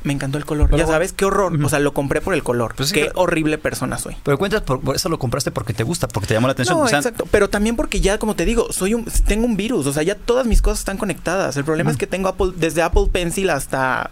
[0.05, 0.67] Me encantó el color.
[0.71, 1.53] Pero ya sabes, qué horror.
[1.63, 2.75] O sea, lo compré por el color.
[2.77, 4.17] Pues sí, qué pero- horrible persona soy.
[4.23, 6.79] Pero cuentas, por, por eso lo compraste porque te gusta, porque te llamó la atención.
[6.79, 7.27] No, O sea, exacto.
[7.31, 9.87] Pero también porque ya, como te digo, soy un, tengo un virus.
[9.87, 11.57] O sea, ya todas mis cosas están conectadas.
[11.57, 14.11] El problema es que tengo Apple, desde Apple Pencil hasta.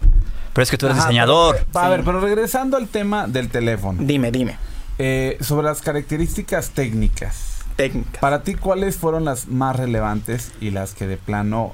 [0.53, 1.65] Pero es que tú eres Ajá, diseñador.
[1.71, 1.89] pero- a Sí.
[1.91, 3.99] ver, pero regresando al tema del teléfono.
[4.03, 4.57] Dime, dime.
[4.99, 7.59] Eh, sobre las características técnicas.
[7.75, 8.19] Técnica.
[8.19, 11.73] Para ti, ¿cuáles fueron las más relevantes y las que de plano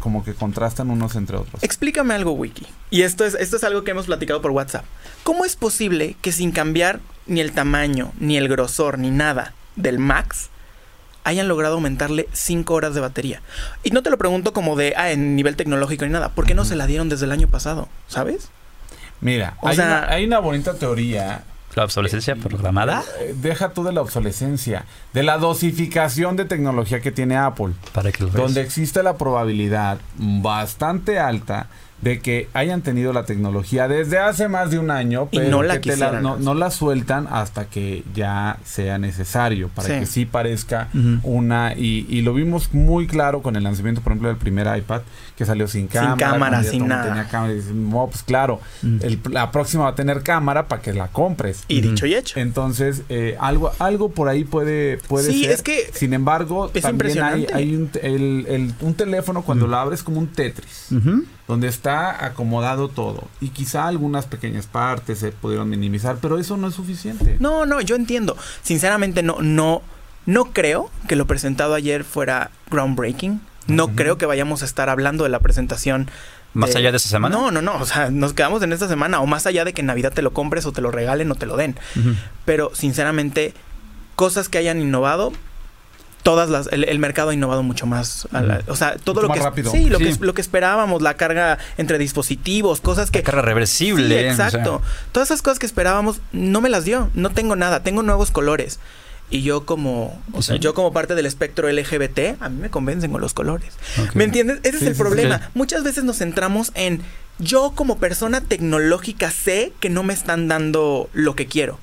[0.00, 1.62] como que contrastan unos entre otros?
[1.62, 2.66] Explícame algo, Wiki.
[2.90, 4.84] Y esto es, esto es algo que hemos platicado por WhatsApp.
[5.24, 9.98] ¿Cómo es posible que sin cambiar ni el tamaño, ni el grosor, ni nada del
[9.98, 10.50] Max,
[11.24, 13.42] hayan logrado aumentarle 5 horas de batería?
[13.82, 16.30] Y no te lo pregunto como de, ah, en nivel tecnológico ni nada.
[16.30, 17.88] ¿Por qué no se la dieron desde el año pasado?
[18.06, 18.48] ¿Sabes?
[19.20, 21.42] Mira, O hay, sea- una, hay una bonita teoría.
[21.74, 23.04] La obsolescencia programada.
[23.20, 27.74] eh, deja tú de la obsolescencia, de la dosificación de tecnología que tiene Apple.
[27.92, 28.42] Para que lo veas.
[28.42, 31.68] donde existe la probabilidad bastante alta
[32.02, 35.62] de que hayan tenido la tecnología desde hace más de un año, Y pero no
[35.62, 39.94] la que no, no la sueltan hasta que ya sea necesario, para Sí.
[40.00, 40.88] que sí parezca
[41.22, 41.74] una...
[41.76, 45.02] Y, y lo vimos muy claro con el lanzamiento, por ejemplo, del primer iPad,
[45.36, 46.16] que salió sin cámara.
[46.16, 47.04] cámara, cuando ya sin nada.
[47.08, 50.82] Tenía cámara y dices, no, pues claro, el- la próxima va a tener cámara para
[50.82, 51.64] que la compres.
[51.68, 52.38] Y dicho y hecho.
[52.38, 55.50] Entonces, eh, algo, algo por ahí puede, puede Sí, ser.
[55.52, 60.02] es que Sin embargo, es también hay, un, el- el- un teléfono cuando lo abres
[60.02, 60.88] como un Tetris.
[61.48, 63.26] Donde está acomodado todo.
[63.40, 67.36] Y quizá algunas pequeñas partes se pudieron minimizar, pero eso no es suficiente.
[67.40, 68.36] No, no, yo entiendo.
[68.62, 69.82] Sinceramente, no, no,
[70.26, 73.40] no creo que lo presentado ayer fuera groundbreaking.
[73.66, 76.10] No creo que vayamos a estar hablando de la presentación.
[76.54, 77.36] Más allá de esa semana.
[77.36, 77.76] No, no, no.
[77.76, 79.20] O sea, nos quedamos en esta semana.
[79.20, 81.34] O más allá de que en Navidad te lo compres o te lo regalen o
[81.34, 81.76] te lo den.
[82.44, 83.54] Pero, sinceramente,
[84.16, 85.32] cosas que hayan innovado.
[86.28, 88.28] Todas las, el, el mercado ha innovado mucho más.
[88.32, 89.70] a la- o sea, todo Mucho lo más que rápido.
[89.70, 90.04] sí, lo Sí.
[90.04, 94.24] que lo que esperábamos, la carga entre dispositivos, cosas que Carga reversible.
[94.26, 94.46] Sí, o sea.
[94.48, 94.82] exacto.
[95.12, 97.08] Todas esas cosas que esperábamos no me las dio.
[97.14, 97.82] No tengo nada.
[97.82, 98.78] Tengo nuevos colores.
[99.30, 103.12] Y yo como, o sea, yo como parte del espectro LGBT, a mí me convencen
[103.12, 103.74] con los colores.
[104.14, 104.60] ¿Me entiendes?
[104.62, 105.38] Ese Sí, es el sí, problema.
[105.38, 105.44] sí.
[105.54, 107.02] Muchas veces nos centramos en
[107.38, 111.78] yo como persona tecnológica sé que no me están dando lo que quiero.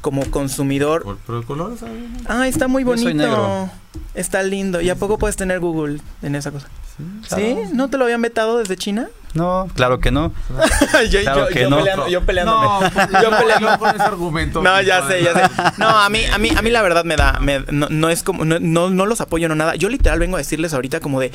[0.00, 2.02] Como consumidor, Por- Pero el color, ¿sabes?
[2.28, 3.18] ah, está muy Yo soy bonito.
[3.28, 3.70] negro.
[4.14, 4.80] Está lindo.
[4.80, 6.68] ¿Y a poco puedes tener Google en esa cosa?
[7.28, 7.56] ¿Sí?
[7.74, 9.08] ¿No te lo habían vetado desde China?
[9.34, 10.32] No, claro que no.
[11.10, 11.76] yo, Claro yo- que yo no.
[11.78, 12.66] peleando- yo peleándome.
[12.66, 12.80] No,
[13.22, 14.62] Yo peleando- no con ese argumento.
[14.62, 15.52] No, ya sé, ya sé.
[15.78, 18.22] No, a mí, a mí, a mí la verdad me da, me- no, no es
[18.22, 19.74] como, no, no, no los apoyo, no nada.
[19.76, 21.32] Yo literal vengo a decirles ahorita como de,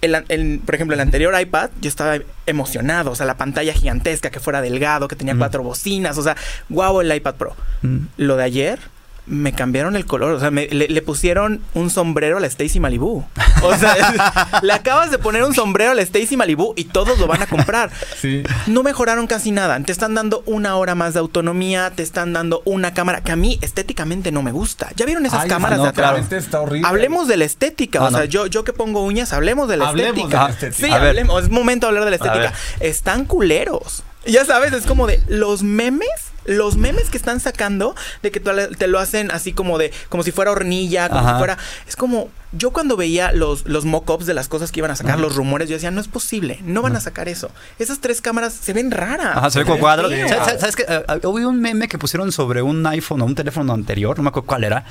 [0.00, 4.30] el, el- por ejemplo, el anterior iPad, yo estaba emocionado, o sea, la pantalla gigantesca,
[4.30, 5.38] que fuera delgado, que tenía Mm.
[5.38, 6.36] cuatro bocinas, o sea,
[6.68, 7.56] guau el iPad Pro.
[7.82, 7.96] Mm.
[8.18, 8.78] Lo de ayer,
[9.26, 12.78] me cambiaron el color, o sea, me- le, le pusieron un sombrero a la Stacy
[12.78, 13.24] Malibu.
[13.62, 17.26] O sea, le acabas de poner un sombrero a la Stacy Malibu y todos lo
[17.26, 17.90] van a comprar.
[18.20, 18.42] Sí.
[18.66, 19.80] No mejoraron casi nada.
[19.80, 23.36] Te están dando una hora más de autonomía, te están dando una cámara que a
[23.36, 24.90] mí estéticamente no me gusta.
[24.96, 26.04] ¿Ya vieron esas Ay, cámaras no, de atrás?
[26.10, 26.86] claramente está horrible.
[26.86, 28.00] Hablemos de la estética.
[28.00, 28.24] Ah, o sea, no.
[28.26, 30.44] yo, yo que pongo uñas, hablemos de la Hablemos de estética.
[30.44, 30.86] la estética.
[30.86, 31.08] Sí, A ver.
[31.08, 31.44] hablemos.
[31.44, 32.52] Es momento de hablar de la estética.
[32.80, 34.02] Están culeros.
[34.26, 36.08] Ya sabes, es como de los memes,
[36.44, 40.32] los memes que están sacando de que te lo hacen así como de, como si
[40.32, 41.32] fuera hornilla, como Ajá.
[41.32, 41.58] si fuera.
[41.88, 45.12] Es como, yo cuando veía los, los mock-ups de las cosas que iban a sacar,
[45.14, 45.20] Ajá.
[45.22, 47.50] los rumores, yo decía, no es posible, no van a sacar eso.
[47.78, 49.36] Esas tres cámaras se ven raras.
[49.36, 50.08] Ajá, se ve como cuadro.
[50.08, 50.84] ¿Sabes, sabes qué?
[50.88, 54.22] Eh, eh, hubo un meme que pusieron sobre un iPhone o un teléfono anterior, no
[54.22, 54.84] me acuerdo cuál era,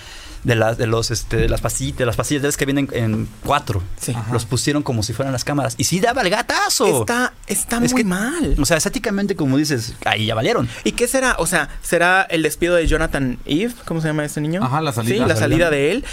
[0.43, 2.89] de las de los este de las pastillas, de las pastillas de esas que vienen
[2.91, 3.81] en cuatro.
[3.99, 4.13] Sí.
[4.33, 7.01] Los pusieron como si fueran las cámaras y sí daba el gatazo.
[7.01, 8.55] Está, está Es muy que- mal.
[8.59, 10.67] O sea, estéticamente como dices, ahí ya valieron.
[10.83, 11.35] ¿Y qué será?
[11.39, 13.73] O sea, ¿será el despido de Jonathan Eve?
[13.85, 14.61] ¿Cómo se llama este niño?
[14.63, 15.13] Ajá, la salida.
[15.13, 15.69] Sí, la La salida salida.
[15.69, 16.05] de él.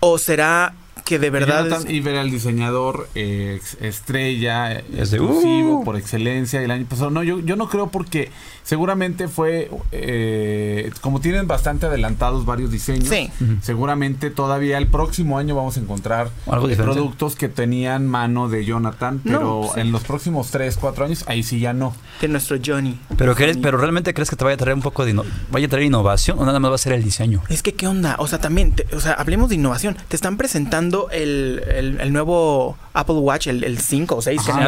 [0.00, 0.74] ¿O será
[1.08, 5.84] que de verdad es- Jonathan Iver, el diseñador eh, estrella, Es de, exclusivo uh.
[5.84, 7.10] por excelencia el año pasado.
[7.10, 8.30] No, yo, yo no creo porque
[8.62, 13.30] seguramente fue, eh, como tienen bastante adelantados varios diseños, Sí.
[13.62, 18.64] seguramente todavía el próximo año vamos a encontrar Algo eh, productos que tenían mano de
[18.66, 19.80] Jonathan, No, pero sí.
[19.80, 21.94] en los próximos 3, 4 años, ahí sí ya no.
[22.20, 22.98] de nuestro Johnny.
[23.16, 25.18] Pero, crees, pero realmente crees que te vaya a traer un poco de
[25.50, 27.42] vaya a traer innovación o nada más va a ser el diseño.
[27.48, 28.16] Es que, ¿qué onda?
[28.18, 29.96] O sea, también, te- o sea, hablemos de innovación.
[30.08, 34.50] Te están presentando el, el- el nuevo Apple Watch, el, el 5 o 6, que
[34.50, 34.58] Ajá.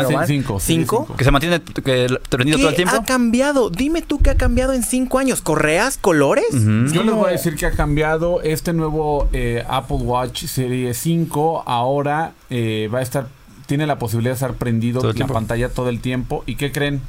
[1.16, 2.96] Que se mantiene que, prendido todo el ¿Qué tiempo.
[2.96, 3.70] ha cambiado?
[3.70, 5.40] Dime tú qué ha cambiado en cinco años.
[5.40, 5.98] ¿Correas?
[5.98, 6.46] ¿Colores?
[6.52, 11.64] Yo les voy a decir que ha cambiado este nuevo eh, Apple Watch Serie 5.
[11.66, 13.26] Ahora eh, va a estar,
[13.66, 15.34] tiene la posibilidad de estar prendido el la tiempo.
[15.34, 16.44] pantalla todo el tiempo.
[16.46, 17.00] ¿Y qué creen?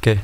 [0.00, 0.20] ¿Qué?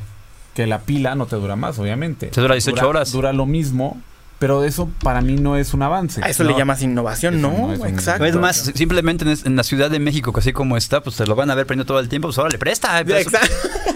[0.53, 2.27] Que la pila no te dura más, obviamente.
[2.27, 3.11] Te dura 18 horas.
[3.11, 3.99] Dura lo mismo,
[4.43, 6.19] pero eso para mí no es un avance.
[6.21, 6.49] A eso No.
[6.51, 7.67] le llamas innovación, Eso ¿no?
[7.67, 8.25] no es un- Exacto.
[8.25, 11.33] Es más, simplemente en, la Ciudad de México, que así como está, pues te lo
[11.35, 13.01] van a ver prendido todo el tiempo, pues ahora le presta.
[13.05, 13.47] pues, Exacto.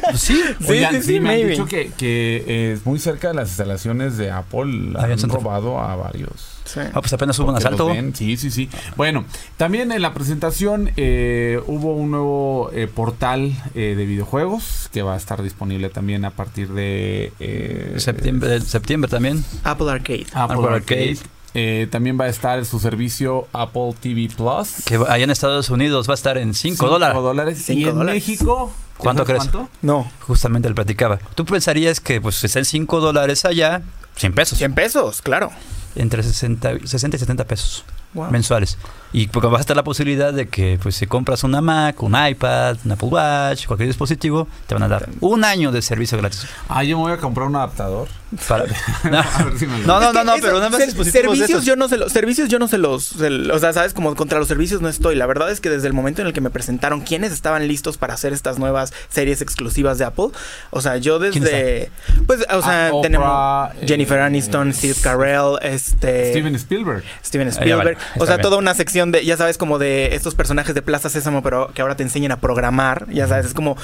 [0.10, 0.42] Pues sí.
[0.60, 1.50] Sí, Oigan, sí, sí, sí, me han maybe.
[1.52, 5.80] dicho que, que eh, muy cerca de las instalaciones de Apple Ah, han Santa- robado
[5.80, 6.54] a varios.
[6.66, 6.82] Sí.
[6.94, 7.90] Ah, pues apenas hubo un asalto.
[8.14, 8.70] Sí, sí, sí.
[8.98, 9.24] Bueno,
[9.56, 15.14] también en la presentación eh, hubo un nuevo eh, portal eh, de videojuegos que va
[15.14, 19.46] a estar disponible también a partir de eh, Septiembre, septiembre también.
[19.64, 20.26] Apple Arcade.
[20.34, 21.10] Apple Apple Arcade.
[21.12, 21.18] Arcade.
[21.54, 24.84] Eh, también va a estar su servicio Apple TV Plus.
[24.86, 27.16] Que allá en Estados Unidos va a estar en 5 Cinco dólares.
[27.22, 27.64] dólares.
[27.66, 28.28] Cinco y en dólares.
[28.28, 28.72] México.
[28.98, 29.52] ¿Cuánto ¿sabes crees?
[29.54, 29.72] cuánto?
[29.82, 31.18] No, Justamente le platicaba.
[31.36, 33.82] Tú pensarías que pues está en 5 dólares allá,
[34.16, 34.58] 100 pesos.
[34.58, 35.52] 100 pesos, claro.
[35.96, 37.84] Entre 60, 60 y 70 pesos
[38.14, 38.32] Wow.
[38.32, 38.78] mensuales.
[39.14, 42.16] Y porque va a estar la posibilidad de que pues si compras una Mac, un
[42.16, 46.48] iPad, un Apple Watch, cualquier dispositivo, te van a dar un año de servicio gratis.
[46.70, 48.08] Ah, yo me voy a comprar un adaptador.
[48.48, 48.66] Para-
[49.06, 50.00] no.
[50.00, 52.78] No, no, no, pero nada más servicios yo no se los servicios yo no se
[52.78, 55.70] los se- o sea sabes como contra los servicios no estoy la verdad es que
[55.70, 58.92] desde el momento en el que me presentaron quiénes estaban listos para hacer estas nuevas
[59.10, 60.28] series exclusivas de Apple
[60.72, 61.90] o sea yo ¿Quién desde
[62.26, 67.04] pues o sea Ah, Oprah, tenemos eh, Jennifer Aniston Steve Carell este Steven Spielberg.
[67.24, 67.78] Steven Ah, Spielberg.
[67.98, 68.42] vale, o sea, bien.
[68.44, 71.82] toda una sección de, ya sabes, como de estos personajes de Plaza Sésamo, pero que
[71.82, 73.08] ahora te enseñan a programar.
[73.10, 73.78] Ya sabes, es como.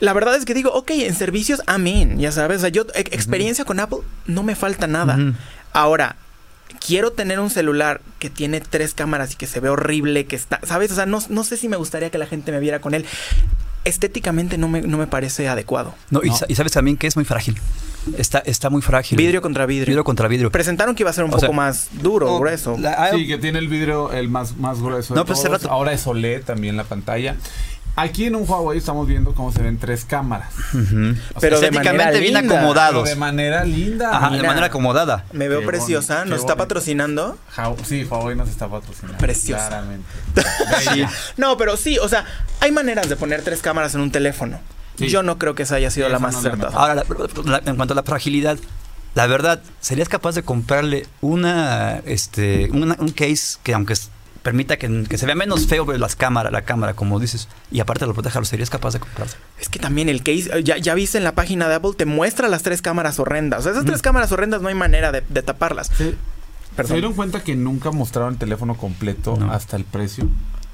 [0.00, 2.18] La verdad es que digo, ok, en servicios, amén.
[2.18, 5.18] Ya sabes, o sea, yo, e- experiencia con Apple, no me falta nada.
[5.72, 6.16] Ahora,
[6.84, 10.60] quiero tener un celular que tiene tres cámaras y que se ve horrible, que está,
[10.64, 10.90] ¿sabes?
[10.92, 13.06] O sea, no, no sé si me gustaría que la gente me viera con él.
[13.84, 15.94] Estéticamente no me, no me parece adecuado.
[16.10, 16.36] No, y, No.
[16.36, 17.58] sa- y sabes también que es muy frágil.
[18.16, 19.16] Está, está muy frágil.
[19.18, 19.86] Vidrio contra vidrio.
[19.86, 20.50] Vidrio contra vidrio.
[20.50, 22.76] Presentaron que iba a ser un O poco sea, más duro, grueso.
[22.78, 25.12] la- Sí, que tiene el vidrio el más, más grueso.
[25.14, 25.52] de No, pues todos.
[25.62, 27.36] rato- Ahora es OLED también la pantalla.
[27.96, 30.52] Aquí en un Huawei estamos viendo cómo se ven tres cámaras.
[31.40, 32.56] Pero de estéticamente manera bien linda.
[32.58, 33.08] acomodados.
[33.08, 34.16] De manera linda.
[34.16, 35.24] Ajá, de manera acomodada.
[35.32, 36.14] Me veo Qué preciosa.
[36.18, 36.64] bonito, ¿Nos está bonito.
[36.68, 37.38] patrocinando?
[37.84, 39.18] Sí, Huawei nos está patrocinando.
[39.18, 39.68] Preciosa.
[39.68, 40.06] Claramente.
[40.92, 41.04] Sí.
[41.36, 42.24] No, pero sí, o sea,
[42.60, 44.58] hay maneras de poner tres cámaras en un teléfono.
[44.98, 45.08] Sí.
[45.08, 46.76] Yo no creo que esa haya sido Sí, la más no acertada.
[46.76, 47.04] Ahora, la-
[47.44, 48.58] la- en cuanto a la fragilidad,
[49.14, 53.94] la verdad, ¿serías capaz de comprarle una, este, una- un case que aunque
[54.44, 58.06] permita que, que se vea menos feo las cámaras, la cámara, como dices, y aparte
[58.06, 59.32] lo proteja, ¿lo serías capaz de comprarlo?
[59.58, 62.46] Es que también el case, ya, ya viste en la página de Apple, te muestra
[62.48, 63.60] las tres cámaras horrendas.
[63.60, 65.90] O sea, esas tres cámaras horrendas no hay manera de, de taparlas.
[65.98, 66.14] Sí.
[66.76, 69.50] ¿Se dieron cuenta que nunca mostraron el teléfono completo No.
[69.52, 70.24] hasta el precio?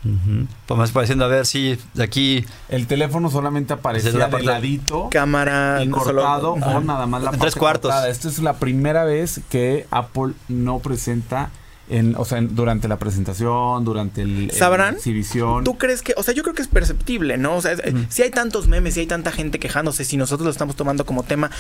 [0.02, 0.46] Ujú.
[0.66, 4.30] Pues más pareciendo a ver si de aquí El teléfono solamente aparecía Desde la de
[4.33, 7.90] parte- ladito Cámara y solo- o nada más la En parte tres cuartos.
[7.90, 8.09] cortada.
[8.09, 11.50] Esta es la primera vez que Apple no presenta
[11.90, 14.92] en, o sea, en- durante la presentación, durante el, ¿Sabrán?
[14.94, 15.64] la exhibición.
[15.64, 17.57] ¿Tú crees que, o sea, yo creo que es perceptible, ¿no?
[17.57, 20.50] O sea, es- si hay tantos memes, si hay tanta gente quejándose, si nosotros lo
[20.50, 21.50] estamos tomando como tema,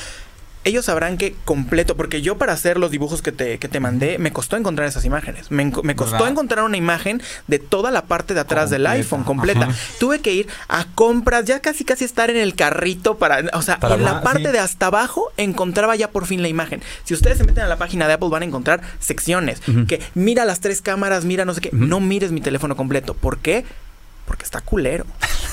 [0.64, 4.18] ellos sabrán que completo, porque yo para hacer los dibujos que te, que te mandé,
[4.18, 5.50] me costó encontrar esas imágenes.
[5.50, 6.28] Me, costó ¿Verdad?
[6.28, 9.64] encontrar una imagen de toda la parte de atrás del iPhone, completa.
[9.64, 9.74] ajá.
[9.98, 13.78] Tuve que ir a compras, ya casi casi estar en el carrito para, o sea,
[13.78, 14.52] Para en la parte sí.
[14.52, 16.82] de hasta abajo encontraba ya por fin la imagen.
[17.04, 20.44] Si ustedes se meten a la página de Apple van a encontrar secciones que mira
[20.44, 23.14] las tres cámaras, mira no sé qué, no mires mi teléfono completo.
[23.14, 23.64] ¿Por qué?
[24.30, 25.06] Porque está culero.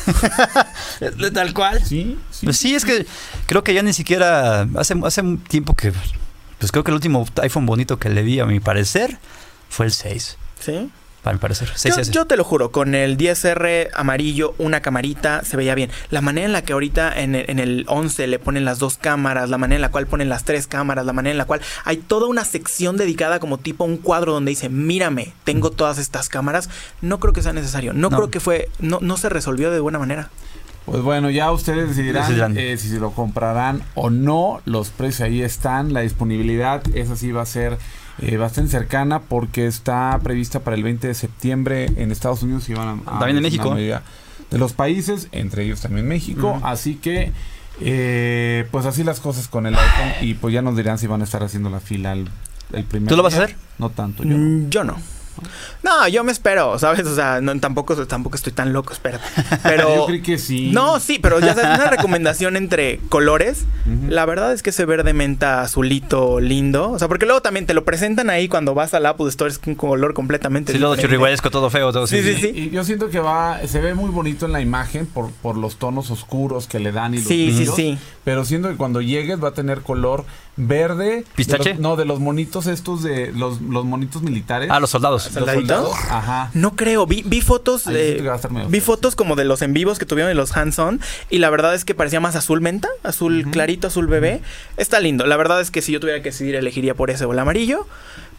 [1.33, 1.83] tal cual.
[1.83, 2.45] Sí, sí.
[2.45, 3.07] Pues sí, es que
[3.47, 5.91] creo que ya ni siquiera hace, hace un tiempo que
[6.59, 9.17] pues creo que el último iPhone bonito que le vi a mi parecer
[9.67, 10.91] fue el 6, ¿Sí?
[11.33, 11.67] Mi parecer.
[11.69, 12.11] Yo, 6S.
[12.11, 15.89] yo te lo juro, con el 10R amarillo, una camarita, se veía bien.
[16.09, 18.97] La manera en la que ahorita en el, en el 11 le ponen las dos
[18.97, 21.61] cámaras, la manera en la cual ponen las tres cámaras, la manera en la cual
[21.85, 26.29] hay toda una sección dedicada como tipo un cuadro donde dice, mírame, tengo todas estas
[26.29, 26.69] cámaras,
[27.01, 27.93] no creo que sea necesario.
[27.93, 28.17] No, No.
[28.17, 30.29] creo que fue, no, no se resolvió de buena manera.
[30.85, 32.57] Pues bueno, ya ustedes decidirán, Decidirán.
[32.57, 34.61] eh, si se lo comprarán o no.
[34.63, 37.77] Los precios ahí están, la disponibilidad, esa sí va a ser
[38.19, 42.73] eh, bastante cercana porque está prevista para el 20 de septiembre en Estados Unidos y
[42.73, 43.75] van a, a- También en México.
[43.75, 46.59] de los países, entre ellos también México.
[46.63, 47.31] Así que,
[47.81, 51.21] eh, pues así las cosas con el iPhone y pues ya nos dirán si van
[51.21, 52.27] a estar haciendo la fila el,
[52.73, 53.55] el primer ¿Tú lo vas a hacer?
[53.77, 54.35] No tanto, yo.
[54.37, 54.95] Mm, Yo no.
[55.83, 57.05] No, yo me espero, ¿sabes?
[57.05, 59.23] O sea, no, tampoco, tampoco estoy tan loco, espérate.
[59.63, 59.95] Pero.
[59.95, 60.71] Yo creí que sí.
[60.71, 63.65] No, sí, pero ya sabes, una recomendación entre colores.
[64.09, 66.91] La verdad es que ese verde menta azulito lindo.
[66.91, 69.59] O sea, porque luego también te lo presentan ahí cuando vas al Apple Store, es
[69.65, 71.01] un color completamente Sí, diferente.
[71.03, 72.47] chirriguayesco, todo feo, todo Sí, sí, sí.
[72.53, 75.77] Y yo siento que va, se ve muy bonito en la imagen por, por los
[75.77, 77.97] tonos oscuros que le dan y los Sí, sí, brillos, sí.
[78.23, 80.25] Pero siento que cuando llegues va a tener color
[80.57, 81.23] verde.
[81.35, 81.63] ¿Pistache?
[81.69, 84.69] de los- no, de los monitos estos de los, los monitos militares.
[84.71, 85.26] Ah, los soldados.
[86.09, 86.49] Ajá.
[86.53, 88.13] No creo, vi, vi fotos de-
[88.69, 91.73] vi fotos como de los en vivos que tuvieron en los hands-on y la verdad
[91.75, 94.41] es que parecía más azul menta, azul clarito, azul bebé.
[94.77, 95.25] Está lindo.
[95.25, 97.87] La verdad es que si yo tuviera que decidir elegiría por ese o el amarillo,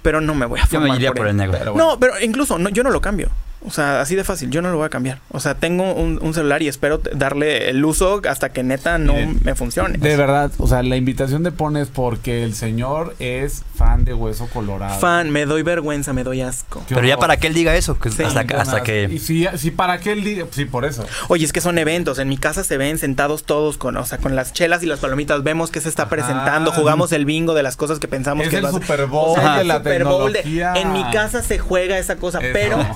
[0.03, 1.57] pero no me voy a Yo formar me iría por por el negro.
[1.59, 1.91] Pero bueno.
[1.93, 3.29] No, pero incluso no, yo no lo cambio.
[3.67, 5.19] O sea, así de fácil, yo no lo voy a cambiar.
[5.31, 9.15] O sea, tengo un, un celular y espero darle el uso hasta que neta no
[9.15, 9.99] Miren, me funcione.
[9.99, 14.15] De verdad, o sea, la invitación de Pone es porque el señor es fan de
[14.15, 14.99] Hueso Colorado.
[15.01, 16.85] Fan, me doy vergüenza, me doy asco.
[16.89, 19.19] Pero ya para que él diga eso, que Sí, hasta, que- Y que...
[19.19, 21.05] si, si para qué él diga, sí, por eso.
[21.29, 22.19] Oye, es que son eventos.
[22.21, 25.01] En mi casa se ven sentados todos con, o sea, con las chelas y las
[25.01, 25.43] palomitas.
[25.43, 26.11] Vemos que se está Ajá.
[26.11, 26.71] presentando.
[26.73, 28.81] Jugamos el bingo de las cosas que pensamos Es que el a ser.
[28.83, 30.75] Super Bowl O sea, de el la Super Bowl de- tecnología.
[30.81, 32.51] en mi casa se juega esa cosa, Eso.
[32.53, 32.87] pero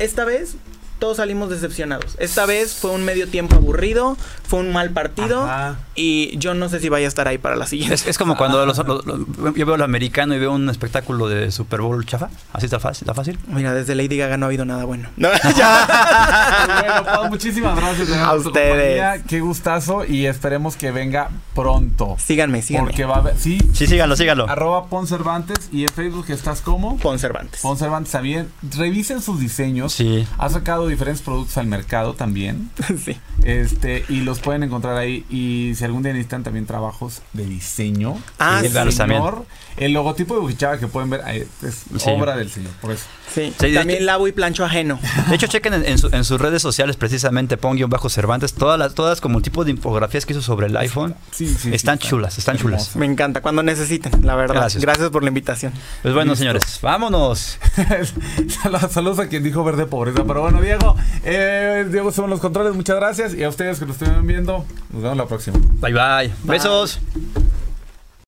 [0.00, 0.56] esta vez
[1.00, 2.16] todos salimos decepcionados.
[2.18, 5.78] Esta vez fue un medio tiempo aburrido, fue un mal partido Ajá.
[5.96, 7.94] y yo no sé si vaya a estar ahí para la siguiente.
[7.94, 11.28] Es, es como cuando los- los- los- yo veo el americano y veo un espectáculo
[11.28, 12.28] de Super Bowl chafa.
[12.52, 13.02] Así está fácil.
[13.04, 13.38] Está fácil.
[13.48, 15.08] Mira, desde Lady Gaga no ha habido nada bueno.
[15.16, 18.70] No, Bueno, pues, muchísimas gracias A ustedes.
[19.00, 19.22] compañía.
[19.26, 22.16] Qué gustazo y esperemos que venga pronto.
[22.18, 22.88] síganme, síganme.
[22.88, 24.48] Porque va a haber, sí, Sí, síganlo, síganlo.
[24.48, 27.60] arroba Poncervantes y en Facebook estás como Conservantes.
[27.60, 28.48] Poncervantes también.
[28.76, 29.92] Revisen sus diseños.
[29.92, 30.26] Sí.
[30.38, 32.70] Ha sacado diferentes productos al mercado también.
[33.04, 33.16] sí.
[33.44, 35.24] Este, y los pueden encontrar ahí.
[35.30, 38.16] Y si algún día necesitan también trabajos de diseño.
[38.38, 38.92] Ah, el sí.
[38.92, 41.22] Señor, el logotipo de Bujichava que pueden ver
[41.62, 42.10] es Sí.
[42.10, 42.72] obra del señor.
[42.80, 43.06] Por eso.
[43.34, 43.52] Sí.
[43.56, 44.98] También hecho- lavo y plancho ajeno.
[45.28, 48.54] De hecho, chequen en, en su- en sus redes sociales precisamente, pon guion bajo Cervantes,
[48.54, 51.14] todas las, todas como el tipo de infografías que hizo sobre el iPhone.
[51.30, 52.96] Sí, sí, sí, Están está chulas, están chulas.
[52.96, 54.56] Me encanta, cuando necesiten, la verdad.
[54.56, 54.82] Gracias.
[54.82, 55.72] Gracias, por la invitación.
[56.02, 56.40] Pues bueno, Listo.
[56.42, 57.58] señores, vámonos.
[58.62, 60.24] Sal- Saludos a quien dijo verde pobreza.
[60.26, 62.74] Pero bueno, Diego, eh, Diego son los controles.
[62.74, 63.34] Muchas gracias.
[63.34, 65.58] Y a ustedes que nos estén viendo, nos vemos la próxima.
[65.80, 66.32] Bye bye.
[66.44, 66.98] Besos.